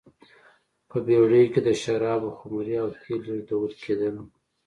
[0.89, 4.15] په بېړیو کې د شرابو خُمرې او تېل لېږدول کېدل.